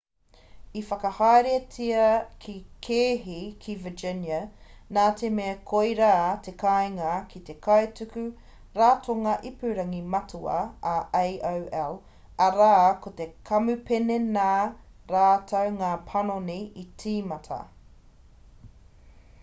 [0.79, 2.05] i whakahaeretia
[2.45, 2.53] te
[2.85, 4.39] kēhi ki virginia
[4.97, 6.15] nā te mea koirā
[6.47, 8.23] te kāinga ki te kaituku
[8.79, 10.57] ratonga ipurangi matua
[10.95, 11.95] a aol
[12.49, 12.73] arā
[13.05, 14.49] ko te kamupene nā
[15.15, 17.61] rātou ngā panoni i tīmata